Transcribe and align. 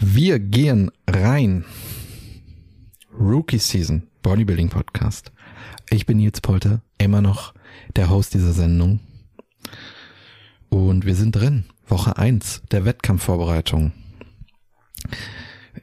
Wir 0.00 0.40
gehen 0.40 0.90
rein. 1.08 1.64
Rookie 3.16 3.58
Season, 3.58 4.08
Bodybuilding 4.22 4.68
Podcast. 4.68 5.30
Ich 5.88 6.04
bin 6.04 6.16
Nils 6.18 6.40
Polter, 6.40 6.82
immer 6.98 7.22
noch 7.22 7.54
der 7.94 8.10
Host 8.10 8.34
dieser 8.34 8.52
Sendung. 8.52 8.98
Und 10.68 11.06
wir 11.06 11.14
sind 11.14 11.36
drin. 11.36 11.66
Woche 11.86 12.16
eins 12.18 12.62
der 12.72 12.84
Wettkampfvorbereitung. 12.84 13.92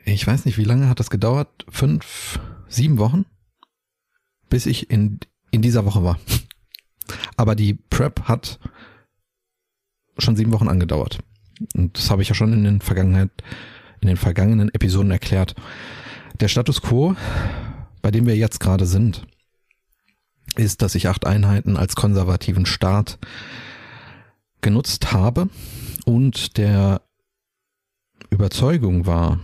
Ich 0.03 0.27
weiß 0.27 0.43
nicht, 0.45 0.57
wie 0.57 0.65
lange 0.65 0.89
hat 0.89 0.99
das 0.99 1.09
gedauert? 1.09 1.65
Fünf, 1.69 2.39
sieben 2.67 2.97
Wochen? 2.97 3.25
Bis 4.49 4.65
ich 4.65 4.89
in, 4.89 5.19
in 5.51 5.61
dieser 5.61 5.85
Woche 5.85 6.03
war. 6.03 6.19
Aber 7.37 7.55
die 7.55 7.75
Prep 7.75 8.23
hat 8.27 8.59
schon 10.17 10.35
sieben 10.35 10.51
Wochen 10.51 10.67
angedauert. 10.67 11.19
Und 11.75 11.97
das 11.97 12.09
habe 12.09 12.21
ich 12.21 12.29
ja 12.29 12.35
schon 12.35 12.51
in 12.51 12.63
den 12.65 12.81
Vergangenheit, 12.81 13.31
in 14.02 14.07
den 14.07 14.18
vergangenen 14.18 14.73
Episoden 14.73 15.11
erklärt. 15.11 15.55
Der 16.39 16.48
Status 16.48 16.81
quo, 16.81 17.16
bei 18.02 18.12
dem 18.12 18.25
wir 18.25 18.35
jetzt 18.35 18.59
gerade 18.59 18.85
sind, 18.85 19.25
ist, 20.55 20.81
dass 20.81 20.95
ich 20.95 21.08
acht 21.08 21.25
Einheiten 21.25 21.77
als 21.77 21.95
konservativen 21.95 22.66
Start 22.66 23.20
genutzt 24.61 25.13
habe 25.13 25.49
und 26.05 26.58
der 26.58 27.02
Überzeugung 28.30 29.05
war, 29.05 29.39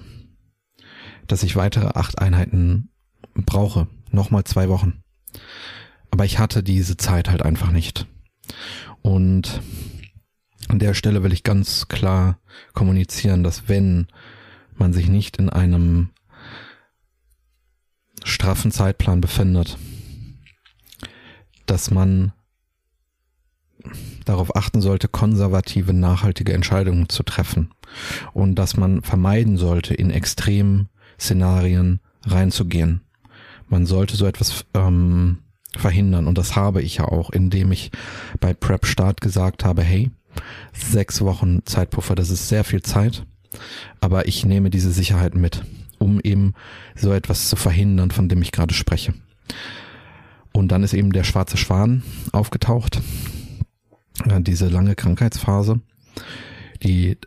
dass 1.27 1.43
ich 1.43 1.55
weitere 1.55 1.87
acht 1.87 2.19
Einheiten 2.19 2.89
brauche. 3.33 3.87
Nochmal 4.11 4.45
zwei 4.45 4.69
Wochen. 4.69 5.03
Aber 6.11 6.25
ich 6.25 6.39
hatte 6.39 6.63
diese 6.63 6.97
Zeit 6.97 7.29
halt 7.29 7.41
einfach 7.41 7.71
nicht. 7.71 8.07
Und 9.01 9.61
an 10.69 10.79
der 10.79 10.93
Stelle 10.93 11.23
will 11.23 11.33
ich 11.33 11.43
ganz 11.43 11.87
klar 11.87 12.39
kommunizieren, 12.73 13.43
dass 13.43 13.67
wenn 13.67 14.07
man 14.79 14.93
sich 14.93 15.09
nicht 15.09 15.37
in 15.37 15.49
einem 15.49 16.09
straffen 18.23 18.71
Zeitplan 18.71 19.21
befindet, 19.21 19.77
dass 21.65 21.91
man 21.91 22.33
darauf 24.25 24.55
achten 24.55 24.81
sollte, 24.81 25.07
konservative, 25.07 25.93
nachhaltige 25.93 26.53
Entscheidungen 26.53 27.09
zu 27.09 27.23
treffen 27.23 27.71
und 28.33 28.55
dass 28.55 28.75
man 28.75 29.01
vermeiden 29.01 29.57
sollte, 29.57 29.93
in 29.93 30.11
extremen 30.11 30.89
Szenarien 31.19 32.01
reinzugehen. 32.23 33.01
Man 33.69 33.85
sollte 33.85 34.15
so 34.15 34.25
etwas 34.25 34.65
ähm, 34.73 35.39
verhindern 35.75 36.27
und 36.27 36.37
das 36.37 36.55
habe 36.55 36.81
ich 36.81 36.97
ja 36.97 37.05
auch, 37.05 37.29
indem 37.29 37.71
ich 37.71 37.91
bei 38.39 38.53
Prep 38.53 38.85
Start 38.85 39.21
gesagt 39.21 39.63
habe, 39.63 39.83
hey, 39.83 40.11
sechs 40.73 41.21
Wochen 41.21 41.61
Zeitpuffer, 41.65 42.15
das 42.15 42.29
ist 42.29 42.49
sehr 42.49 42.63
viel 42.63 42.81
Zeit, 42.81 43.25
aber 43.99 44.27
ich 44.27 44.45
nehme 44.45 44.69
diese 44.69 44.91
Sicherheit 44.91 45.35
mit, 45.35 45.63
um 45.99 46.19
eben 46.21 46.53
so 46.95 47.13
etwas 47.13 47.49
zu 47.49 47.55
verhindern, 47.55 48.11
von 48.11 48.29
dem 48.29 48.41
ich 48.41 48.51
gerade 48.51 48.73
spreche. 48.73 49.13
Und 50.51 50.69
dann 50.69 50.83
ist 50.83 50.93
eben 50.93 51.11
der 51.11 51.23
schwarze 51.23 51.57
Schwan 51.57 52.03
aufgetaucht, 52.31 53.01
diese 54.39 54.67
lange 54.67 54.95
Krankheitsphase, 54.95 55.81
die 56.83 57.17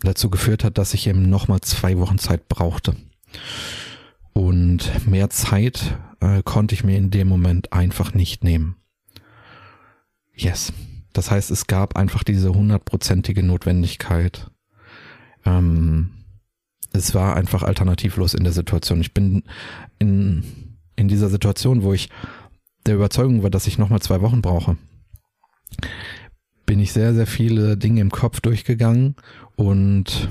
dazu 0.00 0.30
geführt 0.30 0.64
hat, 0.64 0.78
dass 0.78 0.94
ich 0.94 1.06
eben 1.06 1.30
nochmal 1.30 1.60
zwei 1.60 1.98
Wochen 1.98 2.18
Zeit 2.18 2.48
brauchte. 2.48 2.96
Und 4.32 5.08
mehr 5.08 5.30
Zeit 5.30 5.96
äh, 6.20 6.42
konnte 6.42 6.74
ich 6.74 6.84
mir 6.84 6.96
in 6.96 7.10
dem 7.10 7.28
Moment 7.28 7.72
einfach 7.72 8.14
nicht 8.14 8.42
nehmen. 8.44 8.76
Yes. 10.34 10.72
Das 11.12 11.30
heißt, 11.30 11.52
es 11.52 11.68
gab 11.68 11.96
einfach 11.96 12.24
diese 12.24 12.52
hundertprozentige 12.52 13.44
Notwendigkeit. 13.44 14.50
Ähm, 15.44 16.10
es 16.92 17.14
war 17.14 17.36
einfach 17.36 17.62
alternativlos 17.62 18.34
in 18.34 18.44
der 18.44 18.52
Situation. 18.52 19.00
Ich 19.00 19.12
bin 19.12 19.42
in, 19.98 20.44
in 20.96 21.08
dieser 21.08 21.28
Situation, 21.28 21.82
wo 21.82 21.92
ich 21.92 22.08
der 22.86 22.94
Überzeugung 22.94 23.42
war, 23.42 23.50
dass 23.50 23.66
ich 23.66 23.78
nochmal 23.78 24.00
zwei 24.00 24.20
Wochen 24.20 24.42
brauche, 24.42 24.76
bin 26.66 26.80
ich 26.80 26.92
sehr, 26.92 27.14
sehr 27.14 27.26
viele 27.26 27.76
Dinge 27.76 28.00
im 28.00 28.10
Kopf 28.10 28.40
durchgegangen 28.40 29.16
und 29.56 30.28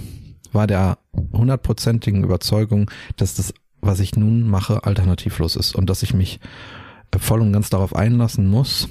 war 0.51 0.67
der 0.67 0.99
hundertprozentigen 1.33 2.23
Überzeugung, 2.23 2.89
dass 3.17 3.35
das, 3.35 3.53
was 3.81 3.99
ich 3.99 4.15
nun 4.15 4.47
mache, 4.47 4.83
alternativlos 4.85 5.55
ist 5.55 5.75
und 5.75 5.89
dass 5.89 6.03
ich 6.03 6.13
mich 6.13 6.39
voll 7.17 7.41
und 7.41 7.53
ganz 7.53 7.69
darauf 7.69 7.95
einlassen 7.95 8.47
muss 8.47 8.87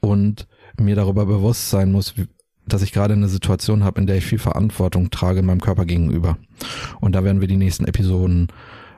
und 0.00 0.46
mir 0.78 0.96
darüber 0.96 1.26
bewusst 1.26 1.70
sein 1.70 1.92
muss, 1.92 2.14
dass 2.66 2.82
ich 2.82 2.92
gerade 2.92 3.14
eine 3.14 3.28
Situation 3.28 3.84
habe, 3.84 4.00
in 4.00 4.06
der 4.06 4.16
ich 4.16 4.26
viel 4.26 4.38
Verantwortung 4.38 5.10
trage 5.10 5.42
meinem 5.42 5.60
Körper 5.60 5.84
gegenüber. 5.84 6.38
Und 7.00 7.14
da 7.14 7.24
werden 7.24 7.40
wir 7.40 7.48
die 7.48 7.56
nächsten 7.56 7.86
Episoden 7.86 8.48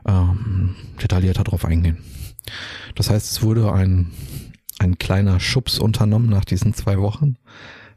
ähm, 0.07 0.75
detaillierter 1.03 1.45
drauf 1.45 1.65
eingehen. 1.65 1.99
Das 2.95 3.11
heißt, 3.11 3.33
es 3.33 3.43
wurde 3.43 3.73
ein, 3.73 4.11
ein 4.79 4.99
kleiner 4.99 5.41
Schubs 5.41 5.79
unternommen 5.79 6.29
nach 6.29 6.45
diesen 6.45 6.75
zwei 6.75 6.99
Wochen. 6.99 7.37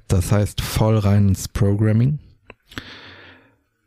Das 0.08 0.32
heißt, 0.32 0.62
voll 0.62 0.98
rein 0.98 1.30
ins 1.30 1.48
Programming. 1.48 2.20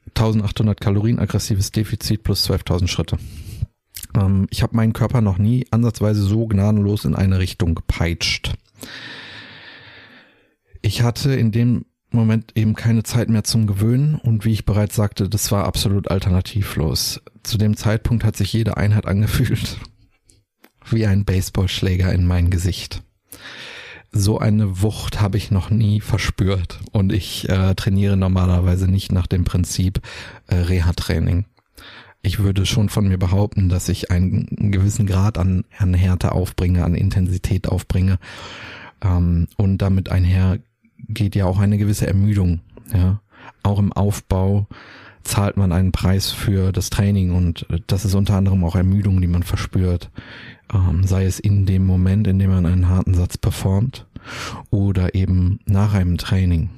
1800 0.09 0.81
Kalorien, 0.81 1.19
aggressives 1.19 1.71
Defizit 1.71 2.23
plus 2.23 2.49
12.000 2.49 2.89
Schritte. 2.89 3.17
Ähm, 4.15 4.47
ich 4.51 4.63
habe 4.63 4.77
meinen 4.77 4.93
Körper 4.93 5.21
noch 5.21 5.39
nie 5.39 5.67
ansatzweise 5.71 6.23
so 6.23 6.47
gnadenlos 6.47 7.05
in 7.05 7.15
eine 7.15 7.39
Richtung 7.39 7.75
gepeitscht. 7.75 8.55
Ich 10.83 11.03
hatte 11.03 11.35
in 11.35 11.53
dem 11.53 11.85
Moment 12.11 12.53
eben 12.57 12.75
keine 12.75 13.03
Zeit 13.05 13.29
mehr 13.29 13.45
zum 13.45 13.67
Gewöhnen 13.67 14.17
und 14.17 14.45
wie 14.45 14.53
ich 14.53 14.65
bereits 14.65 14.97
sagte, 14.97 15.29
das 15.29 15.53
war 15.53 15.65
absolut 15.65 16.11
alternativlos. 16.11 17.21
Zu 17.43 17.57
dem 17.57 17.77
Zeitpunkt 17.77 18.25
hat 18.25 18.37
sich 18.37 18.53
jede 18.53 18.77
Einheit 18.77 19.07
angefühlt 19.07 19.79
wie 20.91 21.07
ein 21.07 21.25
Baseballschläger 21.25 22.13
in 22.13 22.27
mein 22.27 22.51
Gesicht. 22.51 23.03
So 24.11 24.41
eine 24.41 24.83
Wucht 24.83 25.21
habe 25.21 25.37
ich 25.37 25.53
noch 25.53 25.71
nie 25.71 26.01
verspürt 26.01 26.81
und 26.91 27.13
ich 27.13 27.49
äh, 27.49 27.77
trainiere 27.77 28.17
normalerweise 28.17 28.89
nicht 28.89 29.13
nach 29.13 29.29
dem 29.29 29.45
Prinzip 29.45 30.01
äh, 30.49 30.57
Reha-Training. 30.57 31.45
Ich 32.21 32.41
würde 32.41 32.67
schon 32.67 32.89
von 32.89 33.07
mir 33.07 33.19
behaupten, 33.19 33.69
dass 33.69 33.89
ich 33.89 34.11
einen 34.11 34.73
gewissen 34.73 35.07
Grad 35.07 35.39
an, 35.39 35.65
an 35.79 35.95
Härte 35.95 36.33
aufbringe, 36.33 36.85
an 36.85 36.97
Intensität 36.97 37.69
aufbringe 37.69 38.19
ähm, 39.03 39.47
und 39.57 39.79
damit 39.79 40.11
einher 40.11 40.59
geht 41.09 41.35
ja 41.35 41.47
auch 41.47 41.59
eine 41.59 41.79
gewisse 41.79 42.07
Ermüdung. 42.07 42.61
Ja, 42.93 43.21
auch 43.63 43.79
im 43.79 43.93
Aufbau 43.93 44.67
zahlt 45.23 45.57
man 45.57 45.73
einen 45.73 45.93
Preis 45.93 46.31
für 46.31 46.73
das 46.73 46.91
Training 46.91 47.33
und 47.33 47.67
das 47.87 48.05
ist 48.05 48.15
unter 48.15 48.35
anderem 48.35 48.65
auch 48.65 48.75
Ermüdung, 48.75 49.21
die 49.21 49.27
man 49.27 49.43
verspürt 49.43 50.11
ähm, 50.73 51.05
sei 51.05 51.25
es 51.25 51.39
in 51.39 51.67
dem 51.67 51.85
Moment, 51.85 52.27
in 52.27 52.39
dem 52.39 52.51
man 52.51 52.67
einen 52.67 52.89
harten 52.89 53.15
Satz 53.15 53.39
performt 53.39 54.07
oder 54.71 55.15
eben 55.15 55.61
nach 55.67 55.95
einem 55.95 56.19
Training. 56.19 56.71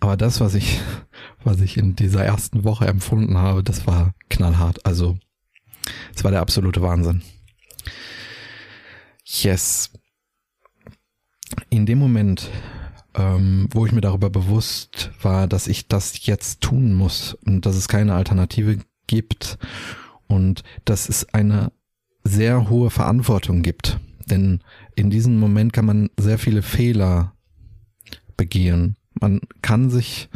Aber 0.00 0.16
das, 0.16 0.40
was 0.40 0.54
ich, 0.54 0.80
was 1.44 1.60
ich 1.60 1.76
in 1.76 1.96
dieser 1.96 2.24
ersten 2.24 2.64
Woche 2.64 2.86
empfunden 2.86 3.38
habe, 3.38 3.62
das 3.62 3.86
war 3.86 4.14
knallhart. 4.28 4.84
Also, 4.86 5.18
es 6.14 6.24
war 6.24 6.30
der 6.30 6.40
absolute 6.40 6.82
Wahnsinn. 6.82 7.22
Yes. 9.24 9.90
In 11.70 11.86
dem 11.86 11.98
Moment, 11.98 12.50
ähm, 13.14 13.68
wo 13.70 13.86
ich 13.86 13.92
mir 13.92 14.00
darüber 14.00 14.30
bewusst 14.30 15.10
war, 15.22 15.46
dass 15.46 15.68
ich 15.68 15.88
das 15.88 16.26
jetzt 16.26 16.60
tun 16.60 16.92
muss 16.94 17.34
und 17.46 17.66
dass 17.66 17.76
es 17.76 17.88
keine 17.88 18.14
Alternative 18.14 18.78
gibt 19.06 19.58
und 20.26 20.62
dass 20.84 21.08
es 21.08 21.32
eine 21.32 21.72
sehr 22.24 22.68
hohe 22.68 22.90
Verantwortung 22.90 23.62
gibt. 23.62 23.98
Denn 24.26 24.60
in 24.96 25.10
diesem 25.10 25.38
Moment 25.38 25.72
kann 25.72 25.86
man 25.86 26.10
sehr 26.18 26.38
viele 26.38 26.62
Fehler 26.62 27.32
begehen. 28.36 28.96
Man 29.14 29.40
kann 29.62 29.88
sich 29.88 30.28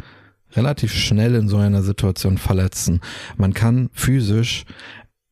relativ 0.53 0.93
schnell 0.93 1.35
in 1.35 1.47
so 1.47 1.57
einer 1.57 1.83
Situation 1.83 2.37
verletzen. 2.37 3.01
Man 3.37 3.53
kann 3.53 3.89
physisch 3.93 4.65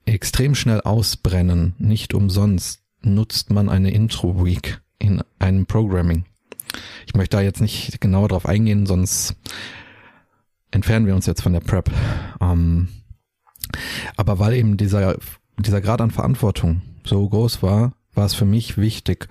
extrem 0.06 0.56
schnell 0.56 0.82
ausbrennen. 0.82 1.74
Nicht 1.78 2.14
umsonst 2.14 2.84
nutzt 3.02 3.50
man 3.50 3.70
eine 3.70 3.92
Intro-Week 3.92 4.82
in 5.00 5.22
einem 5.40 5.66
Programming. 5.66 6.26
Ich 7.08 7.16
möchte 7.16 7.38
da 7.38 7.42
jetzt 7.42 7.62
nicht 7.62 8.00
genauer 8.00 8.28
drauf 8.28 8.46
eingehen, 8.46 8.86
sonst 8.86 9.36
entfernen 10.72 11.08
wir 11.08 11.16
uns 11.16 11.26
jetzt 11.26 11.42
von 11.42 11.54
der 11.54 11.62
Prep. 11.62 11.90
Ähm, 12.42 12.90
aber 14.16 14.40
weil 14.40 14.54
eben 14.54 14.78
dieser 14.78 15.16
dieser 15.64 15.82
Grad 15.82 16.02
an 16.02 16.12
Verantwortung 16.12 16.82
so 17.06 17.28
groß 17.28 17.62
war, 17.62 17.94
war 18.14 18.26
es 18.26 18.34
für 18.34 18.46
mich 18.46 18.78
wichtig, 18.78 19.28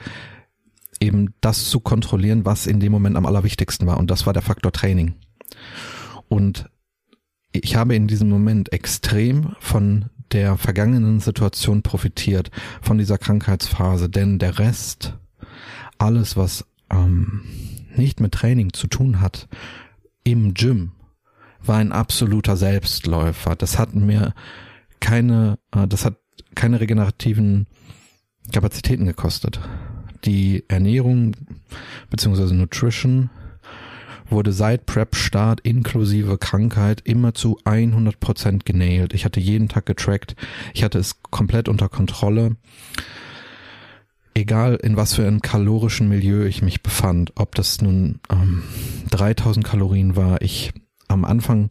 eben 1.01 1.35
das 1.41 1.71
zu 1.71 1.81
kontrollieren, 1.81 2.45
was 2.45 2.67
in 2.67 2.81
dem 2.81 2.93
Moment 2.93 3.17
am 3.17 3.27
allerwichtigsten 3.27 3.87
war. 3.87 3.99
Und 3.99 4.11
das 4.11 4.27
war 4.27 4.33
der 4.33 4.43
Faktor 4.43 4.73
Training. 4.73 5.15
Und 6.29 6.69
ich 7.53 7.77
habe 7.77 7.95
in 7.95 8.09
diesem 8.09 8.29
Moment 8.29 8.73
extrem 8.73 9.55
von 9.61 10.07
der 10.33 10.59
vergangenen 10.59 11.21
Situation 11.21 11.83
profitiert, 11.83 12.51
von 12.83 12.99
dieser 12.99 13.17
Krankheitsphase, 13.17 14.11
denn 14.11 14.39
der 14.39 14.59
Rest, 14.59 15.15
alles, 15.99 16.37
was 16.37 16.65
ähm, 16.91 17.43
nicht 17.97 18.21
mit 18.21 18.33
Training 18.33 18.73
zu 18.73 18.87
tun 18.87 19.21
hat, 19.21 19.49
im 20.25 20.55
Gym, 20.55 20.93
war 21.63 21.77
ein 21.77 21.93
absoluter 21.93 22.57
Selbstläufer. 22.57 23.57
Das 23.57 23.79
hat 23.79 23.95
mir 23.95 24.35
keine, 25.01 25.59
äh, 25.75 25.87
das 25.87 26.05
hat 26.05 26.17
keine 26.55 26.81
regenerativen 26.81 27.67
Kapazitäten 28.53 29.07
gekostet. 29.07 29.61
Die 30.25 30.65
Ernährung 30.69 31.37
beziehungsweise 32.11 32.55
Nutrition 32.55 33.31
wurde 34.31 34.53
seit 34.53 34.87
Prep-Start 34.87 35.61
inklusive 35.61 36.39
Krankheit 36.39 37.01
immer 37.05 37.35
zu 37.35 37.59
100% 37.65 38.65
genäht. 38.65 39.15
Ich 39.15 39.25
hatte 39.25 39.41
jeden 39.41 39.69
Tag 39.69 39.87
getrackt. 39.87 40.37
Ich 40.75 40.85
hatte 40.85 40.99
es 40.99 41.23
komplett 41.23 41.69
unter 41.69 41.89
Kontrolle. 41.89 42.57
Egal 44.39 44.77
in 44.77 44.97
was 44.97 45.15
für 45.15 45.27
einem 45.27 45.43
kalorischen 45.43 46.09
Milieu 46.09 46.45
ich 46.45 46.63
mich 46.63 46.81
befand, 46.81 47.33
ob 47.35 47.57
das 47.57 47.81
nun 47.81 48.21
ähm, 48.31 48.63
3000 49.11 49.67
Kalorien 49.67 50.15
war. 50.15 50.43
Ich 50.43 50.73
am 51.09 51.25
Anfang 51.25 51.71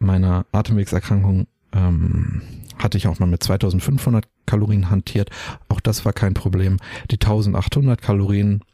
meiner 0.00 0.44
Atemwegserkrankung 0.50 1.46
ähm, 1.72 2.42
hatte 2.76 2.98
ich 2.98 3.06
auch 3.06 3.20
mal 3.20 3.26
mit 3.26 3.44
2500 3.44 4.26
Kalorien 4.46 4.90
hantiert. 4.90 5.30
Auch 5.68 5.78
das 5.78 6.04
war 6.04 6.12
kein 6.12 6.34
Problem. 6.34 6.78
Die 7.12 7.20
1800 7.20 8.02
Kalorien 8.02 8.64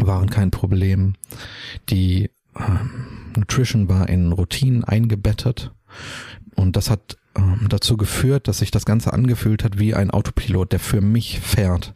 waren 0.00 0.30
kein 0.30 0.52
Problem. 0.52 1.14
Die 1.88 2.30
ähm, 2.56 2.90
Nutrition 3.36 3.88
war 3.88 4.08
in 4.08 4.30
Routinen 4.30 4.84
eingebettet. 4.84 5.72
Und 6.54 6.76
das 6.76 6.90
hat 6.90 7.16
ähm, 7.34 7.66
dazu 7.68 7.96
geführt, 7.96 8.46
dass 8.46 8.58
sich 8.58 8.70
das 8.70 8.84
Ganze 8.84 9.12
angefühlt 9.12 9.64
hat 9.64 9.80
wie 9.80 9.94
ein 9.94 10.12
Autopilot, 10.12 10.70
der 10.70 10.78
für 10.78 11.00
mich 11.00 11.40
fährt. 11.40 11.92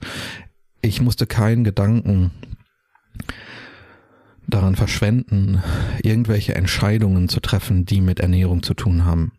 Ich 0.82 1.00
musste 1.00 1.26
keinen 1.26 1.62
Gedanken 1.62 2.32
daran 4.48 4.74
verschwenden, 4.74 5.62
irgendwelche 6.02 6.56
Entscheidungen 6.56 7.28
zu 7.28 7.38
treffen, 7.38 7.86
die 7.86 8.00
mit 8.00 8.18
Ernährung 8.18 8.64
zu 8.64 8.74
tun 8.74 9.04
haben. 9.04 9.32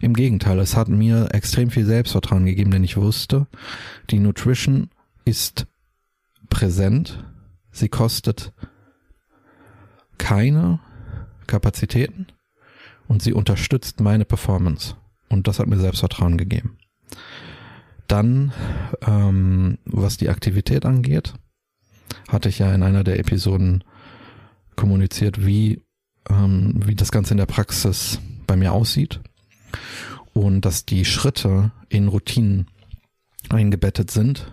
Im 0.00 0.14
Gegenteil, 0.14 0.58
es 0.58 0.76
hat 0.76 0.88
mir 0.88 1.28
extrem 1.32 1.70
viel 1.70 1.84
Selbstvertrauen 1.84 2.44
gegeben, 2.44 2.72
denn 2.72 2.82
ich 2.82 2.96
wusste, 2.96 3.46
die 4.10 4.18
Nutrition 4.18 4.90
ist 5.24 5.66
präsent, 6.48 7.24
sie 7.70 7.88
kostet 7.88 8.52
keine 10.18 10.80
Kapazitäten 11.46 12.26
und 13.06 13.22
sie 13.22 13.32
unterstützt 13.32 14.00
meine 14.00 14.24
Performance. 14.24 14.96
Und 15.28 15.46
das 15.46 15.60
hat 15.60 15.68
mir 15.68 15.78
Selbstvertrauen 15.78 16.36
gegeben. 16.36 16.79
Dann, 18.10 18.52
ähm, 19.06 19.78
was 19.84 20.16
die 20.16 20.30
Aktivität 20.30 20.84
angeht, 20.84 21.34
hatte 22.28 22.48
ich 22.48 22.58
ja 22.58 22.74
in 22.74 22.82
einer 22.82 23.04
der 23.04 23.20
Episoden 23.20 23.84
kommuniziert, 24.74 25.46
wie, 25.46 25.82
ähm, 26.28 26.80
wie 26.84 26.96
das 26.96 27.12
Ganze 27.12 27.34
in 27.34 27.38
der 27.38 27.46
Praxis 27.46 28.20
bei 28.48 28.56
mir 28.56 28.72
aussieht 28.72 29.20
und 30.32 30.62
dass 30.62 30.86
die 30.86 31.04
Schritte 31.04 31.70
in 31.88 32.08
Routinen 32.08 32.66
eingebettet 33.48 34.10
sind. 34.10 34.52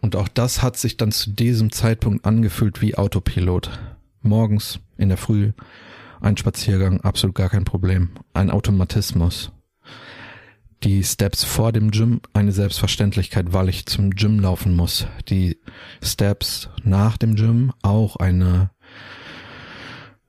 Und 0.00 0.16
auch 0.16 0.26
das 0.26 0.60
hat 0.60 0.76
sich 0.76 0.96
dann 0.96 1.12
zu 1.12 1.30
diesem 1.30 1.70
Zeitpunkt 1.70 2.26
angefühlt 2.26 2.82
wie 2.82 2.96
Autopilot. 2.96 3.78
Morgens 4.22 4.80
in 4.96 5.08
der 5.08 5.18
Früh 5.18 5.52
ein 6.20 6.36
Spaziergang, 6.36 7.00
absolut 7.02 7.36
gar 7.36 7.48
kein 7.48 7.64
Problem. 7.64 8.10
Ein 8.34 8.50
Automatismus. 8.50 9.52
Die 10.82 11.02
Steps 11.02 11.42
vor 11.42 11.72
dem 11.72 11.90
Gym 11.90 12.20
eine 12.32 12.52
Selbstverständlichkeit, 12.52 13.52
weil 13.52 13.68
ich 13.68 13.86
zum 13.86 14.10
Gym 14.10 14.38
laufen 14.40 14.74
muss. 14.74 15.06
Die 15.28 15.58
Steps 16.02 16.68
nach 16.84 17.16
dem 17.16 17.34
Gym 17.34 17.72
auch 17.82 18.16
eine 18.16 18.70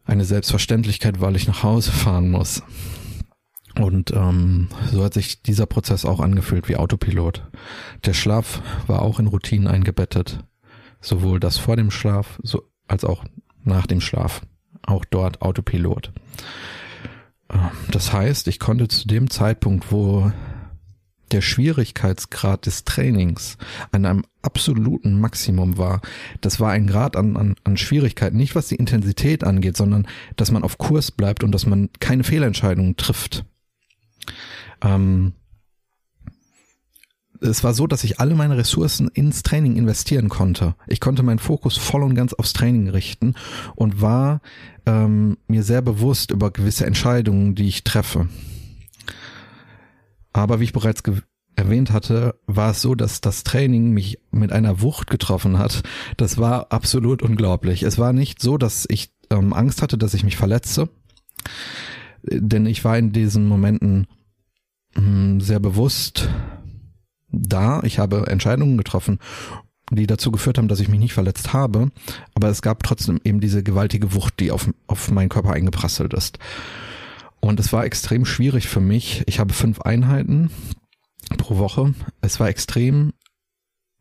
eine 0.08 0.24
Selbstverständlichkeit, 0.26 1.20
weil 1.20 1.36
ich 1.36 1.48
nach 1.48 1.64
Hause 1.64 1.92
fahren 1.92 2.32
muss. 2.32 2.64
Und 3.76 4.12
ähm, 4.12 4.70
so 4.92 5.04
hat 5.04 5.14
sich 5.14 5.44
dieser 5.44 5.68
Prozess 5.68 6.06
auch 6.06 6.20
angefühlt 6.20 6.68
wie 6.68 6.78
Autopilot. 6.78 7.44
Der 8.06 8.14
Schlaf 8.14 8.62
war 8.88 9.02
auch 9.02 9.20
in 9.20 9.28
Routinen 9.28 9.68
eingebettet. 9.68 10.40
Sowohl 11.00 11.40
das 11.40 11.58
vor 11.58 11.76
dem 11.76 11.92
Schlaf 11.92 12.40
so, 12.42 12.64
als 12.88 13.04
auch 13.04 13.24
nach 13.64 13.86
dem 13.86 14.02
Schlaf. 14.02 14.42
Auch 14.82 15.06
dort 15.06 15.42
Autopilot. 15.42 16.12
Das 17.92 18.14
heißt, 18.14 18.48
ich 18.48 18.60
konnte 18.60 18.88
zu 18.88 19.08
dem 19.08 19.30
Zeitpunkt, 19.30 19.92
wo 19.92 20.32
der 21.32 21.42
Schwierigkeitsgrad 21.42 22.66
des 22.66 22.86
Trainings 22.86 23.58
an 23.92 24.06
einem 24.06 24.24
absoluten 24.42 25.20
Maximum 25.20 25.78
war. 25.78 26.02
Das 26.42 26.60
war 26.60 26.72
ein 26.72 26.88
Grad 26.88 27.16
an, 27.16 27.36
an, 27.36 27.56
an 27.64 27.78
Schwierigkeit, 27.78 28.34
nicht 28.34 28.56
was 28.56 28.70
die 28.70 28.76
Intensität 28.76 29.44
angeht, 29.44 29.76
sondern 29.76 30.08
dass 30.36 30.52
man 30.52 30.64
auf 30.64 30.78
Kurs 30.78 31.12
bleibt 31.12 31.44
und 31.44 31.52
dass 31.52 31.66
man 31.66 31.90
keine 32.00 32.24
Fehlentscheidungen 32.24 32.96
trifft. 32.96 33.46
Ähm, 34.82 35.34
es 37.42 37.64
war 37.64 37.74
so, 37.74 37.88
dass 37.88 38.04
ich 38.04 38.20
alle 38.20 38.36
meine 38.36 38.58
Ressourcen 38.58 39.10
ins 39.10 39.44
Training 39.44 39.76
investieren 39.76 40.30
konnte. 40.30 40.76
Ich 40.88 41.00
konnte 41.00 41.24
meinen 41.24 41.40
Fokus 41.40 41.78
voll 41.78 42.04
und 42.04 42.16
ganz 42.16 42.34
aufs 42.34 42.54
Training 42.54 42.90
richten 42.90 43.36
und 43.76 44.02
war 44.02 44.42
ähm, 44.86 45.38
mir 45.48 45.64
sehr 45.64 45.82
bewusst 45.82 46.32
über 46.32 46.52
gewisse 46.52 46.86
Entscheidungen, 46.86 47.56
die 47.56 47.68
ich 47.68 47.84
treffe. 47.84 48.28
Aber 50.34 50.60
wie 50.60 50.66
ich 50.66 50.74
bereits 50.74 51.04
erwähnt 51.56 51.92
hatte, 51.92 52.40
war 52.46 52.72
es 52.72 52.82
so, 52.82 52.94
dass 52.96 53.22
das 53.22 53.44
Training 53.44 53.92
mich 53.92 54.20
mit 54.32 54.52
einer 54.52 54.82
Wucht 54.82 55.10
getroffen 55.10 55.58
hat. 55.58 55.84
Das 56.16 56.38
war 56.38 56.72
absolut 56.72 57.22
unglaublich. 57.24 57.84
Es 57.84 57.98
war 57.98 58.14
nicht 58.14 58.42
so, 58.42 58.58
dass 58.58 58.86
ich 58.90 59.12
ähm, 59.32 59.54
Angst 59.54 59.82
hatte, 59.82 59.98
dass 59.98 60.14
ich 60.14 60.24
mich 60.24 60.38
verletze, 60.38 60.90
denn 62.24 62.66
ich 62.66 62.84
war 62.84 62.98
in 62.98 63.12
diesen 63.12 63.48
Momenten 63.48 64.08
mh, 64.96 65.02
hm, 65.02 65.42
sehr 65.42 65.60
bewusst 65.60 66.30
da. 67.32 67.82
Ich 67.84 68.00
habe 68.00 68.28
Entscheidungen 68.28 68.78
getroffen, 68.78 69.20
die 69.92 70.08
dazu 70.08 70.32
geführt 70.32 70.58
haben, 70.58 70.68
dass 70.68 70.80
ich 70.80 70.90
mich 70.90 71.00
nicht 71.00 71.14
verletzt 71.14 71.54
habe, 71.54 71.92
aber 72.34 72.50
es 72.50 72.62
gab 72.62 72.84
trotzdem 72.84 73.20
eben 73.24 73.40
diese 73.40 73.64
gewaltige 73.64 74.14
Wucht, 74.14 74.40
die 74.40 74.52
auf, 74.52 74.70
auf 74.88 75.12
meinen 75.12 75.30
Körper 75.30 75.54
eingeprasselt 75.54 76.14
ist. 76.14 76.40
Und 77.40 77.60
es 77.60 77.72
war 77.72 77.86
extrem 77.86 78.26
schwierig 78.26 78.68
für 78.68 78.82
mich. 78.82 79.24
Ich 79.28 79.40
habe 79.40 79.54
fünf 79.54 79.82
Einheiten 79.82 80.50
pro 81.38 81.58
Woche. 81.58 81.94
Es 82.22 82.40
war 82.40 82.50
extrem 82.50 83.14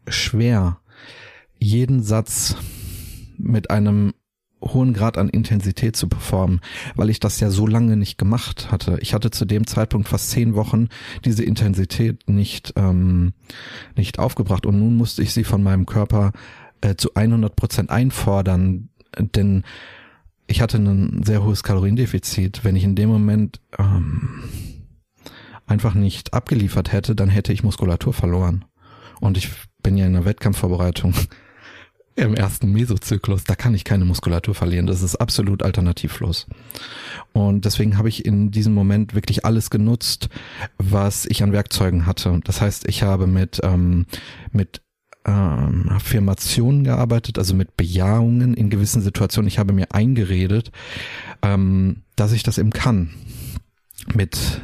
schwer, 0.09 0.79
jeden 1.59 2.03
Satz 2.03 2.57
mit 3.39 3.71
einem 3.71 4.15
hohen 4.73 4.93
Grad 4.93 5.19
an 5.19 5.29
Intensität 5.29 5.97
zu 5.97 6.09
performen, 6.09 6.61
weil 6.95 7.11
ich 7.11 7.21
das 7.21 7.41
ja 7.41 7.51
so 7.51 7.67
lange 7.67 7.97
nicht 7.97 8.19
gemacht 8.19 8.71
hatte. 8.71 8.99
Ich 9.01 9.15
hatte 9.15 9.31
zu 9.31 9.45
dem 9.45 9.67
Zeitpunkt 9.67 10.09
fast 10.09 10.31
zehn 10.31 10.55
Wochen 10.55 10.89
diese 11.25 11.45
Intensität 11.45 12.29
nicht 12.29 12.73
ähm, 12.77 13.33
nicht 13.97 14.19
aufgebracht 14.19 14.67
und 14.67 14.79
nun 14.79 14.97
musste 14.97 15.23
ich 15.23 15.33
sie 15.33 15.45
von 15.45 15.63
meinem 15.63 15.87
Körper 15.87 16.33
äh, 16.81 16.95
zu 16.97 17.15
100 17.15 17.57
Prozent 17.57 17.91
einfordern, 17.91 18.89
denn 19.19 19.65
ich 20.47 20.61
hatte 20.61 20.79
ein 20.79 21.23
sehr 21.25 21.43
hohes 21.43 21.63
Kaloriendefizit. 21.63 22.63
Wenn 22.63 22.77
ich 22.77 22.85
in 22.85 22.95
dem 22.95 23.09
Moment 23.09 23.61
ähm, 23.79 24.45
einfach 25.67 25.95
nicht 25.95 26.35
abgeliefert 26.35 26.93
hätte, 26.93 27.17
dann 27.17 27.29
hätte 27.29 27.53
ich 27.53 27.65
Muskulatur 27.65 28.13
verloren. 28.13 28.65
Und 29.21 29.37
ich 29.37 29.51
bin 29.83 29.97
ja 29.97 30.07
in 30.07 30.13
der 30.13 30.25
Wettkampfvorbereitung 30.25 31.15
im 32.17 32.35
ersten 32.35 32.73
Mesozyklus, 32.73 33.45
da 33.45 33.55
kann 33.55 33.75
ich 33.75 33.85
keine 33.85 34.07
Muskulatur 34.07 34.55
verlieren. 34.55 34.87
Das 34.87 35.03
ist 35.03 35.17
absolut 35.17 35.63
alternativlos. 35.63 36.47
Und 37.33 37.65
deswegen 37.67 37.99
habe 37.99 38.09
ich 38.09 38.25
in 38.25 38.51
diesem 38.51 38.73
Moment 38.73 39.15
wirklich 39.15 39.45
alles 39.45 39.69
genutzt, 39.69 40.29
was 40.79 41.27
ich 41.27 41.43
an 41.43 41.53
Werkzeugen 41.53 42.07
hatte. 42.07 42.41
Das 42.45 42.61
heißt, 42.61 42.89
ich 42.89 43.03
habe 43.03 43.27
mit, 43.27 43.61
ähm, 43.63 44.07
mit 44.51 44.81
ähm, 45.27 45.91
Affirmationen 45.91 46.85
gearbeitet, 46.85 47.39
also 47.39 47.55
mit 47.55 47.77
Bejahungen 47.77 48.55
in 48.55 48.71
gewissen 48.71 49.03
Situationen. 49.03 49.49
Ich 49.49 49.59
habe 49.59 49.75
mir 49.75 49.93
eingeredet, 49.93 50.71
ähm, 51.43 52.03
dass 52.17 52.33
ich 52.33 52.43
das 52.43 52.59
eben 52.59 52.71
kann. 52.71 53.11
Mit 54.15 54.63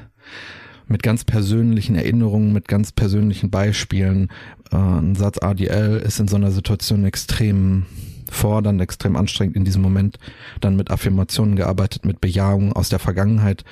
mit 0.92 1.02
ganz 1.02 1.24
persönlichen 1.24 1.96
Erinnerungen, 1.96 2.52
mit 2.52 2.68
ganz 2.68 2.92
persönlichen 2.92 3.50
Beispielen. 3.50 4.28
Äh, 4.70 4.76
ein 4.76 5.14
Satz 5.16 5.38
ADL 5.42 5.96
ist 5.96 6.20
in 6.20 6.28
so 6.28 6.36
einer 6.36 6.52
Situation 6.52 7.04
extrem 7.04 7.86
fordernd, 8.30 8.80
extrem 8.80 9.16
anstrengend 9.16 9.56
in 9.56 9.64
diesem 9.64 9.82
Moment. 9.82 10.18
Dann 10.60 10.76
mit 10.76 10.90
Affirmationen 10.90 11.56
gearbeitet, 11.56 12.04
mit 12.04 12.20
Bejahungen 12.20 12.72
aus 12.72 12.90
der 12.90 12.98
Vergangenheit, 12.98 13.64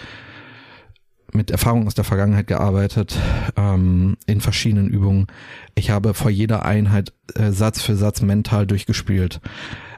mit 1.32 1.50
Erfahrungen 1.50 1.86
aus 1.86 1.94
der 1.94 2.04
Vergangenheit 2.04 2.46
gearbeitet, 2.46 3.16
ähm, 3.56 4.16
in 4.26 4.40
verschiedenen 4.40 4.88
Übungen. 4.88 5.26
Ich 5.74 5.90
habe 5.90 6.14
vor 6.14 6.30
jeder 6.30 6.64
Einheit 6.64 7.12
äh, 7.34 7.52
Satz 7.52 7.82
für 7.82 7.96
Satz 7.96 8.22
mental 8.22 8.66
durchgespielt. 8.66 9.40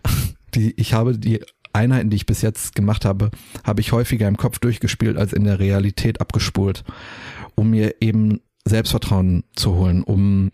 Die, 0.54 0.78
ich 0.78 0.92
habe 0.92 1.16
die 1.16 1.40
Einheiten, 1.72 2.10
die 2.10 2.16
ich 2.16 2.26
bis 2.26 2.42
jetzt 2.42 2.74
gemacht 2.74 3.04
habe, 3.04 3.30
habe 3.64 3.80
ich 3.80 3.92
häufiger 3.92 4.28
im 4.28 4.36
Kopf 4.36 4.58
durchgespielt 4.58 5.16
als 5.16 5.32
in 5.32 5.44
der 5.44 5.58
Realität 5.58 6.20
abgespult, 6.20 6.84
um 7.54 7.70
mir 7.70 7.96
eben 8.00 8.40
Selbstvertrauen 8.64 9.44
zu 9.54 9.74
holen, 9.74 10.02
um 10.02 10.50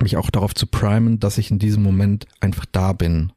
mich 0.00 0.16
auch 0.16 0.30
darauf 0.30 0.54
zu 0.54 0.66
primen, 0.66 1.20
dass 1.20 1.38
ich 1.38 1.50
in 1.50 1.58
diesem 1.58 1.82
Moment 1.82 2.26
einfach 2.40 2.66
da 2.70 2.92
bin. 2.92 3.32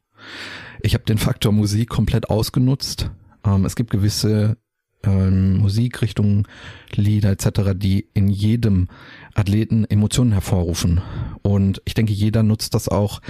Ich 0.80 0.94
habe 0.94 1.04
den 1.04 1.18
Faktor 1.18 1.52
Musik 1.52 1.88
komplett 1.88 2.30
ausgenutzt. 2.30 3.10
Ähm, 3.44 3.64
es 3.64 3.76
gibt 3.76 3.90
gewisse 3.90 4.56
ähm, 5.04 5.58
Musikrichtungen, 5.58 6.46
Lieder 6.94 7.30
etc., 7.30 7.72
die 7.74 8.08
in 8.14 8.28
jedem 8.28 8.88
Athleten 9.34 9.84
Emotionen 9.84 10.32
hervorrufen. 10.32 11.00
Und 11.42 11.82
ich 11.84 11.94
denke, 11.94 12.12
jeder 12.12 12.42
nutzt 12.42 12.74
das 12.74 12.88
auch 12.88 13.20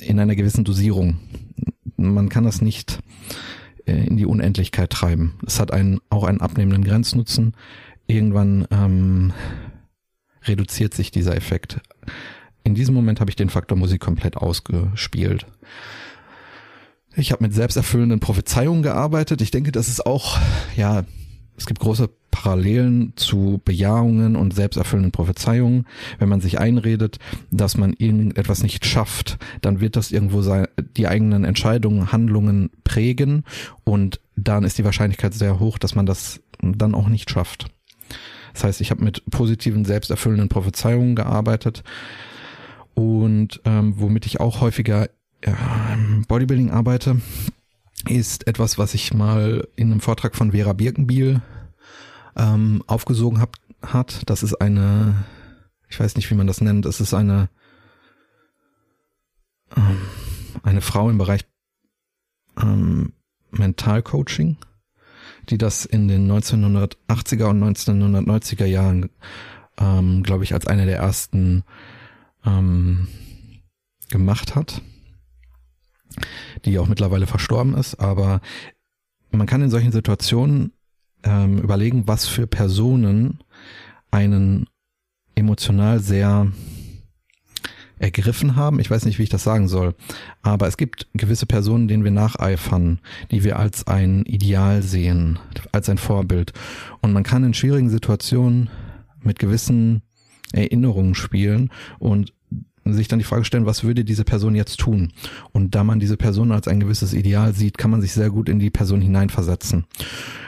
in 0.00 0.18
einer 0.18 0.34
gewissen 0.34 0.64
Dosierung. 0.64 1.18
Man 2.10 2.28
kann 2.28 2.44
das 2.44 2.60
nicht 2.60 3.00
äh, 3.86 4.06
in 4.06 4.16
die 4.16 4.26
Unendlichkeit 4.26 4.90
treiben. 4.90 5.34
Es 5.46 5.60
hat 5.60 5.72
einen, 5.72 6.00
auch 6.10 6.24
einen 6.24 6.40
abnehmenden 6.40 6.84
Grenznutzen. 6.84 7.54
Irgendwann 8.06 8.66
ähm, 8.70 9.32
reduziert 10.44 10.94
sich 10.94 11.10
dieser 11.10 11.36
Effekt. 11.36 11.80
In 12.64 12.74
diesem 12.74 12.94
Moment 12.94 13.20
habe 13.20 13.30
ich 13.30 13.36
den 13.36 13.50
Faktor 13.50 13.76
Musik 13.76 14.00
komplett 14.00 14.36
ausgespielt. 14.36 15.46
Ich 17.16 17.32
habe 17.32 17.44
mit 17.44 17.52
selbsterfüllenden 17.52 18.20
Prophezeiungen 18.20 18.82
gearbeitet. 18.82 19.42
Ich 19.42 19.50
denke, 19.50 19.72
das 19.72 19.88
ist 19.88 20.06
auch, 20.06 20.38
ja, 20.76 21.04
es 21.56 21.66
gibt 21.66 21.80
große 21.80 22.08
Parallelen 22.32 23.12
zu 23.14 23.60
Bejahungen 23.64 24.34
und 24.34 24.52
selbsterfüllenden 24.54 25.12
Prophezeiungen. 25.12 25.86
Wenn 26.18 26.28
man 26.28 26.40
sich 26.40 26.58
einredet, 26.58 27.20
dass 27.52 27.76
man 27.76 27.92
irgendetwas 27.92 28.64
nicht 28.64 28.84
schafft, 28.84 29.38
dann 29.60 29.80
wird 29.80 29.94
das 29.94 30.10
irgendwo 30.10 30.42
sein, 30.42 30.66
die 30.96 31.06
eigenen 31.06 31.44
Entscheidungen, 31.44 32.10
Handlungen 32.10 32.70
prägen 32.82 33.44
und 33.84 34.18
dann 34.34 34.64
ist 34.64 34.78
die 34.78 34.84
Wahrscheinlichkeit 34.84 35.34
sehr 35.34 35.60
hoch, 35.60 35.78
dass 35.78 35.94
man 35.94 36.06
das 36.06 36.40
dann 36.60 36.96
auch 36.96 37.08
nicht 37.08 37.30
schafft. 37.30 37.66
Das 38.54 38.64
heißt, 38.64 38.80
ich 38.80 38.90
habe 38.90 39.04
mit 39.04 39.22
positiven, 39.30 39.84
selbsterfüllenden 39.84 40.48
Prophezeiungen 40.48 41.14
gearbeitet 41.14 41.84
und 42.94 43.60
ähm, 43.64 43.94
womit 43.98 44.26
ich 44.26 44.40
auch 44.40 44.60
häufiger 44.60 45.08
im 45.42 46.24
Bodybuilding 46.26 46.70
arbeite, 46.70 47.20
ist 48.08 48.46
etwas, 48.46 48.78
was 48.78 48.94
ich 48.94 49.12
mal 49.12 49.68
in 49.76 49.90
einem 49.90 50.00
Vortrag 50.00 50.34
von 50.34 50.52
Vera 50.52 50.72
Birkenbiel 50.72 51.42
ähm, 52.36 52.82
aufgesogen 52.86 53.40
hab, 53.40 53.56
hat. 53.82 54.22
Das 54.26 54.42
ist 54.42 54.54
eine, 54.54 55.24
ich 55.88 55.98
weiß 55.98 56.16
nicht, 56.16 56.30
wie 56.30 56.34
man 56.34 56.46
das 56.46 56.60
nennt, 56.60 56.86
es 56.86 57.00
ist 57.00 57.14
eine, 57.14 57.48
ähm, 59.76 59.98
eine 60.62 60.80
Frau 60.80 61.10
im 61.10 61.18
Bereich 61.18 61.44
ähm, 62.60 63.12
Mentalcoaching, 63.50 64.56
die 65.48 65.58
das 65.58 65.84
in 65.84 66.08
den 66.08 66.30
1980er 66.30 67.44
und 67.46 67.62
1990er 67.62 68.66
Jahren, 68.66 69.10
ähm, 69.78 70.22
glaube 70.22 70.44
ich, 70.44 70.54
als 70.54 70.66
eine 70.66 70.86
der 70.86 70.98
ersten 70.98 71.64
ähm, 72.44 73.08
gemacht 74.08 74.54
hat 74.54 74.82
die 76.64 76.78
auch 76.78 76.88
mittlerweile 76.88 77.26
verstorben 77.26 77.74
ist, 77.74 77.96
aber 77.96 78.40
man 79.30 79.46
kann 79.46 79.62
in 79.62 79.70
solchen 79.70 79.92
Situationen 79.92 80.72
ähm, 81.24 81.58
überlegen, 81.58 82.06
was 82.06 82.26
für 82.26 82.46
Personen 82.46 83.38
einen 84.10 84.66
emotional 85.34 86.00
sehr 86.00 86.52
ergriffen 88.02 88.56
haben. 88.56 88.80
Ich 88.80 88.90
weiß 88.90 89.04
nicht, 89.04 89.18
wie 89.18 89.22
ich 89.22 89.28
das 89.28 89.44
sagen 89.44 89.68
soll. 89.68 89.94
Aber 90.42 90.66
es 90.66 90.76
gibt 90.76 91.06
gewisse 91.14 91.46
Personen, 91.46 91.88
denen 91.88 92.04
wir 92.04 92.10
nacheifern, 92.10 93.00
die 93.30 93.44
wir 93.44 93.58
als 93.58 93.86
ein 93.86 94.24
Ideal 94.24 94.82
sehen, 94.82 95.38
als 95.70 95.88
ein 95.88 95.98
Vorbild. 95.98 96.52
Und 97.00 97.12
man 97.12 97.22
kann 97.22 97.44
in 97.44 97.54
schwierigen 97.54 97.90
Situationen 97.90 98.70
mit 99.20 99.38
gewissen 99.38 100.02
Erinnerungen 100.52 101.14
spielen 101.14 101.70
und 101.98 102.34
sich 102.84 103.08
dann 103.08 103.18
die 103.18 103.24
Frage 103.24 103.44
stellen, 103.44 103.66
was 103.66 103.84
würde 103.84 104.04
diese 104.04 104.24
Person 104.24 104.54
jetzt 104.54 104.80
tun? 104.80 105.12
Und 105.52 105.74
da 105.74 105.84
man 105.84 106.00
diese 106.00 106.16
Person 106.16 106.52
als 106.52 106.68
ein 106.68 106.80
gewisses 106.80 107.14
Ideal 107.14 107.54
sieht, 107.54 107.78
kann 107.78 107.90
man 107.90 108.00
sich 108.00 108.12
sehr 108.12 108.30
gut 108.30 108.48
in 108.48 108.58
die 108.58 108.70
Person 108.70 109.00
hineinversetzen. 109.00 109.84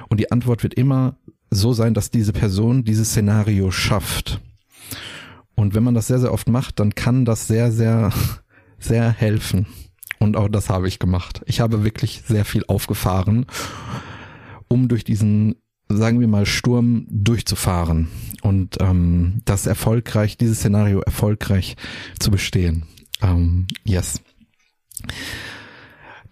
Und 0.08 0.20
die 0.20 0.32
Antwort 0.32 0.62
wird 0.62 0.74
immer 0.74 1.16
so 1.50 1.72
sein, 1.72 1.94
dass 1.94 2.10
diese 2.10 2.32
Person 2.32 2.84
dieses 2.84 3.10
Szenario 3.10 3.70
schafft. 3.70 4.40
Und 5.54 5.74
wenn 5.74 5.84
man 5.84 5.94
das 5.94 6.08
sehr, 6.08 6.18
sehr 6.18 6.32
oft 6.32 6.48
macht, 6.48 6.80
dann 6.80 6.94
kann 6.94 7.24
das 7.24 7.46
sehr, 7.46 7.70
sehr, 7.70 8.12
sehr 8.78 9.10
helfen. 9.10 9.66
Und 10.18 10.36
auch 10.36 10.48
das 10.48 10.70
habe 10.70 10.88
ich 10.88 10.98
gemacht. 10.98 11.42
Ich 11.46 11.60
habe 11.60 11.84
wirklich 11.84 12.22
sehr 12.26 12.44
viel 12.44 12.64
aufgefahren, 12.66 13.46
um 14.68 14.88
durch 14.88 15.04
diesen 15.04 15.56
sagen 15.88 16.20
wir 16.20 16.28
mal, 16.28 16.46
Sturm 16.46 17.06
durchzufahren 17.10 18.08
und 18.42 18.76
ähm, 18.80 19.42
das 19.44 19.66
erfolgreich, 19.66 20.36
dieses 20.36 20.58
Szenario 20.58 21.00
erfolgreich 21.00 21.76
zu 22.18 22.30
bestehen. 22.30 22.84
Ähm, 23.22 23.66
yes. 23.84 24.20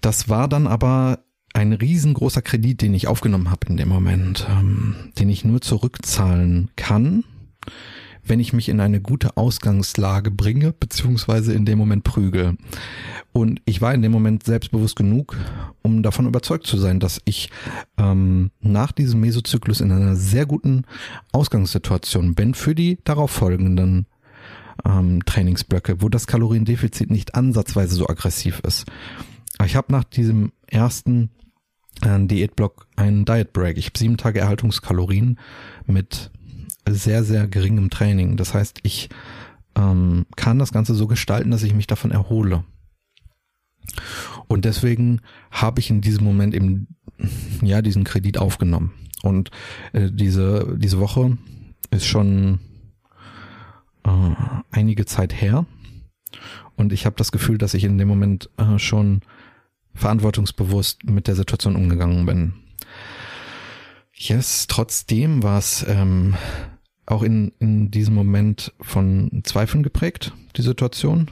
Das 0.01 0.29
war 0.29 0.49
dann 0.49 0.67
aber 0.67 1.21
ein 1.55 1.73
riesengroßer 1.73 2.43
Kredit, 2.43 2.83
den 2.83 2.95
ich 2.95 3.09
aufgenommen 3.09 3.51
habe 3.51 3.69
in 3.69 3.77
dem 3.77 3.89
Moment, 3.89 4.47
ähm, 4.51 5.13
den 5.19 5.29
ich 5.29 5.45
nur 5.45 5.61
zurückzahlen 5.61 6.71
kann, 6.77 7.25
wenn 8.25 8.41
ich 8.41 8.53
mich 8.53 8.69
in 8.69 8.81
eine 8.81 9.01
gute 9.01 9.37
Ausgangslage 9.37 10.31
bringe, 10.31 10.73
beziehungsweise 10.73 11.53
in 11.53 11.65
dem 11.65 11.79
Moment 11.79 12.05
prügel. 12.05 12.57
Und 13.33 13.61
ich 13.65 13.81
war 13.81 13.95
in 13.95 14.03
dem 14.03 14.13
Moment 14.13 14.45
selbstbewusst 14.45 14.97
genug, 14.97 15.37
um 15.83 16.03
davon 16.03 16.27
überzeugt 16.27 16.67
zu 16.67 16.77
sein, 16.79 17.01
dass 17.01 17.21
ich 17.25 17.51
ähm, 17.99 18.51
nach 18.61 18.93
diesem 18.93 19.21
Mesozyklus 19.21 19.81
in 19.81 19.91
einer 19.91 20.17
sehr 20.17 20.47
guten 20.47 20.85
Ausgangssituation 21.33 22.35
bin 22.35 22.55
für 22.55 22.75
die 22.75 22.99
darauf 23.05 23.31
folgenden 23.31 24.07
ähm, 24.85 25.25
Trainingsblöcke, 25.25 26.03
wo 26.03 26.09
das 26.09 26.27
Kaloriendefizit 26.27 27.11
nicht 27.11 27.35
ansatzweise 27.35 27.95
so 27.95 28.09
aggressiv 28.09 28.61
ist. 28.67 28.87
Ich 29.65 29.77
habe 29.77 29.93
nach 29.93 30.05
diesem 30.05 30.53
ersten 30.67 31.31
äh, 32.03 32.19
Diätblock 32.21 32.87
einen 32.97 33.25
Diet 33.25 33.53
Break. 33.53 33.79
Ich 33.79 33.87
habe 33.87 33.99
sieben 33.99 34.17
Tage 34.17 34.41
Erhaltungskalorien 34.41 35.39
mit 35.87 36.31
sehr, 36.89 37.25
sehr 37.25 37.47
geringem 37.47 37.91
Training. 37.91 38.37
Das 38.37 38.55
heißt, 38.55 38.81
ich 38.83 39.09
ähm, 39.77 40.27
kann 40.37 40.59
das 40.59 40.73
Ganze 40.73 40.95
so 40.95 41.07
gestalten, 41.07 41.51
dass 41.51 41.63
ich 41.63 41.75
mich 41.75 41.87
davon 41.87 42.11
erhole. 42.11 42.65
Und 44.49 44.65
deswegen 44.65 45.21
habe 45.51 45.81
ich 45.81 45.91
in 45.91 46.01
diesem 46.01 46.25
Moment 46.25 46.55
eben 46.55 46.89
ja 47.63 47.83
diesen 47.83 48.05
Kredit 48.05 48.39
aufgenommen. 48.39 48.93
Und 49.23 49.51
äh, 49.93 50.11
diese 50.11 50.77
diese 50.79 50.99
Woche 50.99 51.39
ist 51.91 52.07
schon 52.07 52.61
äh, 54.05 54.35
einige 54.71 55.07
Zeit 55.07 55.41
her. 55.41 55.67
Und 56.77 56.93
ich 56.93 57.07
habe 57.07 57.17
das 57.17 57.33
Gefühl, 57.33 57.59
dass 57.59 57.75
ich 57.75 57.85
in 57.85 57.99
dem 57.99 58.09
Moment 58.09 58.51
äh, 58.57 58.79
schon 58.79 59.21
verantwortungsbewusst 59.95 61.05
mit 61.05 61.29
der 61.29 61.37
Situation 61.37 61.77
umgegangen 61.77 62.25
bin. 62.27 62.55
Yes, 64.15 64.67
trotzdem 64.69 65.43
war 65.43 65.59
es 65.59 65.85
ähm, 65.89 66.35
auch 67.13 67.23
in, 67.23 67.53
in 67.59 67.91
diesem 67.91 68.15
Moment 68.15 68.73
von 68.81 69.43
Zweifeln 69.45 69.83
geprägt, 69.83 70.33
die 70.57 70.63
Situation. 70.63 71.31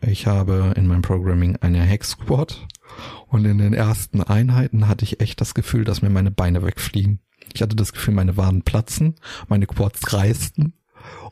Ich 0.00 0.26
habe 0.26 0.72
in 0.76 0.86
meinem 0.86 1.02
Programming 1.02 1.56
eine 1.56 1.82
Hex 1.82 2.10
Squad 2.10 2.66
und 3.26 3.44
in 3.44 3.58
den 3.58 3.74
ersten 3.74 4.22
Einheiten 4.22 4.88
hatte 4.88 5.04
ich 5.04 5.20
echt 5.20 5.40
das 5.40 5.54
Gefühl, 5.54 5.84
dass 5.84 6.02
mir 6.02 6.10
meine 6.10 6.30
Beine 6.30 6.64
wegfliegen. 6.64 7.20
Ich 7.54 7.62
hatte 7.62 7.76
das 7.76 7.92
Gefühl, 7.92 8.14
meine 8.14 8.36
Waden 8.36 8.62
platzen, 8.62 9.16
meine 9.48 9.66
Quads 9.66 10.12
reißen 10.12 10.72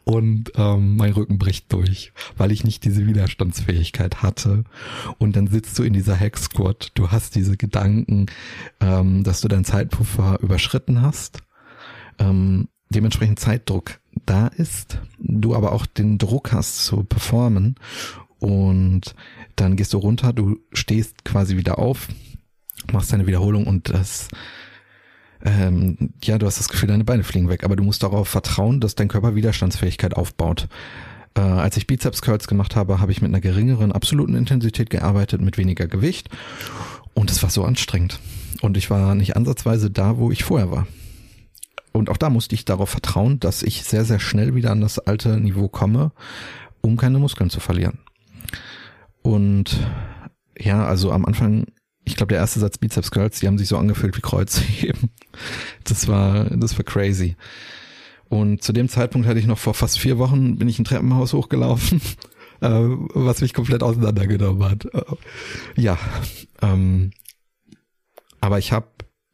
und 0.05 0.53
ähm, 0.57 0.97
mein 0.97 1.13
Rücken 1.13 1.39
bricht 1.39 1.73
durch, 1.73 2.13
weil 2.37 2.53
ich 2.53 2.65
nicht 2.65 2.85
diese 2.85 3.07
Widerstandsfähigkeit 3.07 4.23
hatte. 4.23 4.65
Und 5.19 5.37
dann 5.37 5.47
sitzt 5.47 5.79
du 5.79 5.83
in 5.83 5.93
dieser 5.93 6.15
Hex 6.15 6.45
Squad, 6.45 6.91
du 6.95 7.11
hast 7.11 7.35
diese 7.35 7.57
Gedanken, 7.57 8.27
ähm, 8.81 9.25
dass 9.25 9.41
du 9.41 9.49
deinen 9.49 9.65
Zeitpuffer 9.65 10.39
überschritten 10.41 11.03
hast. 11.03 11.39
Ähm, 12.19 12.69
dementsprechend 12.91 13.39
Zeitdruck 13.39 13.99
da 14.25 14.49
ist, 14.49 15.01
du 15.19 15.55
aber 15.55 15.73
auch 15.73 15.87
den 15.87 16.19
Druck 16.19 16.53
hast 16.53 16.85
zu 16.85 17.05
performen 17.05 17.77
und 18.39 19.15
dann 19.57 19.77
gehst 19.77 19.93
du 19.93 19.99
runter, 19.99 20.33
du 20.33 20.59
stehst 20.73 21.25
quasi 21.25 21.57
wieder 21.57 21.79
auf, 21.79 22.09
machst 22.93 23.13
deine 23.13 23.27
Wiederholung 23.27 23.67
und 23.67 23.91
das 23.91 24.29
ähm, 25.45 26.11
ja, 26.25 26.39
du 26.39 26.47
hast 26.47 26.59
das 26.59 26.69
Gefühl, 26.69 26.89
deine 26.89 27.05
Beine 27.05 27.23
fliegen 27.23 27.49
weg, 27.49 27.63
aber 27.63 27.77
du 27.77 27.85
musst 27.85 28.03
darauf 28.03 28.29
vertrauen, 28.29 28.81
dass 28.81 28.95
dein 28.95 29.09
Körper 29.09 29.35
Widerstandsfähigkeit 29.35 30.15
aufbaut. 30.15 30.69
Äh, 31.37 31.41
als 31.41 31.77
ich 31.77 31.87
Bizeps 31.87 32.23
Curls 32.23 32.49
gemacht 32.49 32.75
habe, 32.75 33.01
habe 33.01 33.13
ich 33.13 33.21
mit 33.21 33.31
einer 33.31 33.41
geringeren 33.41 33.93
absoluten 33.93 34.35
Intensität 34.35 34.91
gearbeitet, 34.91 35.41
mit 35.41 35.59
weniger 35.59 35.87
Gewicht 35.87 36.31
und 37.15 37.31
es 37.31 37.43
war 37.43 37.51
so 37.51 37.65
anstrengend 37.65 38.19
und 38.61 38.77
ich 38.77 38.91
war 38.91 39.15
nicht 39.15 39.37
ansatzweise 39.37 39.91
da, 39.91 40.19
wo 40.19 40.31
ich 40.31 40.45
vorher 40.45 40.71
war. 40.71 40.87
Und 41.97 42.11
auch 42.11 42.17
da 42.17 42.31
musste 42.31 42.55
ich 42.55 42.65
darauf 42.65 42.91
vertrauen, 42.91 43.41
dass 43.41 43.63
ich 43.63 43.83
sehr, 43.85 44.05
sehr 44.05 44.19
schnell 44.19 44.55
wieder 44.55 44.71
an 44.71 44.81
das 44.81 44.99
alte 44.99 45.41
Niveau 45.41 45.69
komme, 45.69 46.13
um 46.81 46.97
keine 46.97 47.19
Muskeln 47.19 47.51
zu 47.51 47.61
verlieren. 47.61 47.99
Und 49.23 49.79
ja, 50.59 50.85
also 50.85 51.11
am 51.11 51.25
Anfang, 51.25 51.67
ich 52.05 52.17
glaube, 52.17 52.31
der 52.31 52.39
erste 52.39 52.61
Satz 52.61 52.79
Bizeps 52.79 53.11
Curls, 53.11 53.41
die 53.41 53.47
haben 53.47 53.59
sich 53.59 53.69
so 53.69 53.79
angefühlt 53.79 54.17
wie 54.17 54.23
Kreuzheben. 54.23 55.11
Das 55.85 56.09
war, 56.09 56.45
das 56.45 56.79
war 56.79 56.85
crazy. 56.85 57.37
Und 58.31 58.63
zu 58.63 58.73
dem 58.73 58.89
Zeitpunkt 58.89 59.29
hatte 59.29 59.39
ich 59.39 59.47
noch 59.47 59.59
vor 59.59 59.75
fast 59.75 59.99
vier 59.99 60.17
Wochen, 60.17 60.57
bin 60.57 60.67
ich 60.67 60.79
ein 60.79 60.85
Treppenhaus 60.85 61.35
hochgelaufen, 61.35 62.01
äh, 62.63 62.71
was 62.71 63.43
mich 63.43 63.53
komplett 63.53 63.83
auseinandergenommen 63.83 64.65
hat. 64.65 64.87
Äh, 64.87 65.03
ja, 65.77 65.99
ähm, 66.63 67.11
aber 68.41 68.59
ich 68.59 68.73
habe 68.73 68.89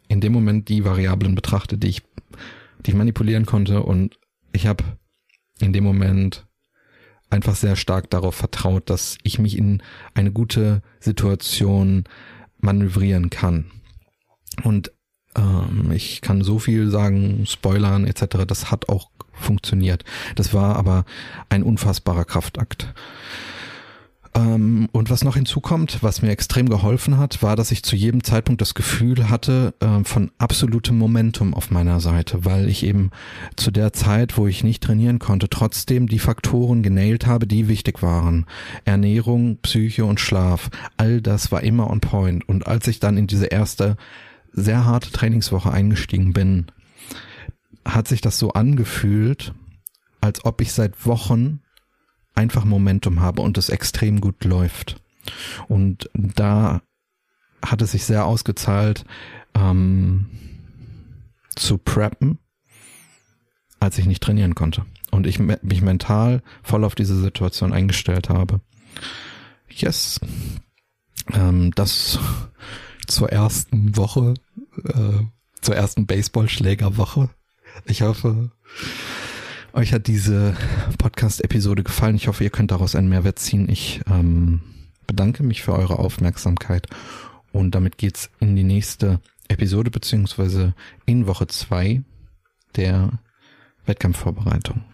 in 0.09 0.21
dem 0.21 0.33
Moment 0.33 0.69
die 0.69 0.85
Variablen 0.85 1.35
betrachtet, 1.35 1.83
die 1.83 1.89
ich, 1.89 2.03
die 2.85 2.91
ich 2.91 2.97
manipulieren 2.97 3.47
konnte 3.47 3.83
und 3.83 4.19
ich 4.53 4.67
habe 4.67 4.85
in 5.61 5.73
dem 5.73 5.85
Moment 5.85 6.47
einfach 7.31 7.57
sehr 7.57 7.77
stark 7.77 8.11
darauf 8.11 8.35
vertraut, 8.35 8.91
dass 8.91 9.17
ich 9.23 9.39
mich 9.39 9.57
in 9.57 9.83
eine 10.15 10.33
gute 10.33 10.83
Situation 11.01 12.05
manövrieren 12.59 13.31
kann. 13.31 13.71
Und 14.63 14.93
ähm, 15.35 15.91
ich 15.93 16.21
kann 16.21 16.43
so 16.43 16.59
viel 16.59 16.91
sagen, 16.91 17.45
Spoilern 17.47 18.07
etc., 18.07 18.45
das 18.47 18.71
hat 18.71 18.89
auch 18.89 19.11
funktioniert. 19.33 20.05
Das 20.37 20.53
war 20.53 20.77
aber 20.77 21.05
ein 21.49 21.63
unfassbarer 21.63 22.25
Kraftakt. 22.25 22.93
Ähm, 24.35 24.89
und 24.93 25.11
was 25.11 25.25
noch 25.25 25.37
hinzukommt, 25.37 26.03
was 26.03 26.23
mir 26.23 26.31
extrem 26.31 26.69
geholfen 26.69 27.19
hat, 27.19 27.43
war, 27.43 27.55
dass 27.55 27.71
ich 27.71 27.83
zu 27.83 27.97
jedem 27.97 28.25
Zeitpunkt 28.25 28.61
das 28.61 28.75
Gefühl 28.75 29.29
hatte 29.29 29.75
äh, 29.81 30.05
von 30.05 30.31
absolutem 30.39 30.97
Momentum 30.97 31.53
auf 31.55 31.71
meiner 31.71 32.01
Seite, 32.01 32.45
weil 32.45 32.69
ich 32.69 32.85
eben 32.85 33.11
zu 33.57 33.71
der 33.71 33.93
Zeit, 33.93 34.39
wo 34.39 34.47
ich 34.47 34.65
nicht 34.65 34.83
trainieren 34.83 35.19
konnte, 35.19 35.51
trotzdem 35.51 36.07
die 36.07 36.19
Faktoren 36.19 36.83
genailt 36.83 37.27
habe, 37.27 37.47
die 37.47 37.69
wichtig 37.69 38.03
waren. 38.03 38.47
Ernährung, 38.85 39.59
Psyche 39.61 40.07
und 40.07 40.21
Schlaf. 40.21 40.71
All 40.97 41.21
das 41.21 41.53
war 41.53 41.63
immer 41.63 41.91
on 41.91 42.01
point. 42.01 42.49
Und 42.49 42.67
als 42.67 42.87
ich 42.89 43.01
dann 43.01 43.19
in 43.19 43.27
diese 43.27 43.47
erste 43.47 43.97
sehr 44.53 44.85
harte 44.87 45.11
Trainingswoche 45.13 45.71
eingestiegen 45.71 46.33
bin, 46.33 46.67
hat 47.85 48.09
sich 48.09 48.21
das 48.21 48.39
so 48.39 48.53
angefühlt, 48.53 49.53
als 50.21 50.45
ob 50.45 50.61
ich 50.61 50.73
seit 50.73 51.05
Wochen 51.07 51.61
einfach 52.35 52.65
Momentum 52.65 53.21
habe 53.21 53.43
und 53.43 53.59
es 53.59 53.69
extrem 53.69 54.21
gut 54.21 54.45
läuft. 54.45 55.01
Und 55.69 56.11
da 56.15 56.83
hat 57.65 57.83
es 57.83 57.93
sich 57.93 58.05
sehr 58.05 58.25
ausgezahlt, 58.25 59.05
ähm, 59.55 60.27
zu 61.55 61.79
preppen, 61.79 62.39
als 63.81 63.99
ich 63.99 64.07
nicht 64.07 64.23
trainieren 64.23 64.55
konnte. 64.55 64.85
Und 65.11 65.27
ich 65.27 65.39
mich 65.39 65.83
mental 65.83 66.43
voll 66.63 66.85
auf 66.85 66.95
diese 66.95 67.21
Situation 67.21 67.73
eingestellt 67.73 68.31
habe. 68.31 68.61
Yes. 69.69 70.21
Ähm, 71.33 71.71
das 71.75 72.19
zur 73.07 73.31
ersten 73.31 73.97
Woche, 73.97 74.35
äh, 74.85 75.21
zur 75.61 75.77
ersten 75.77 76.07
Baseballschlägerwoche. 76.07 77.29
Ich 77.85 78.03
hoffe, 78.03 78.51
euch 79.75 79.93
hat 79.93 80.07
diese 80.07 80.57
Podcast-Episode 80.99 81.83
gefallen. 81.83 82.17
Ich 82.17 82.29
hoffe, 82.29 82.45
ihr 82.45 82.51
könnt 82.51 82.71
daraus 82.71 82.95
einen 82.95 83.09
Mehrwert 83.09 83.39
ziehen. 83.39 83.69
Ich 83.69 84.01
ähm, 84.11 84.61
bedanke 85.07 85.43
mich 85.43 85.63
für 85.63 85.73
eure 85.73 85.99
Aufmerksamkeit 85.99 86.87
und 87.53 87.75
damit 87.75 87.99
geht's 87.99 88.31
in 88.41 88.57
die 88.57 88.65
nächste 88.65 89.21
Episode 89.49 89.91
beziehungsweise 89.91 90.75
in 91.07 91.27
Woche 91.27 91.47
zwei 91.47 92.03
der 92.77 93.19
Wettkampfvorbereitung. 93.87 94.85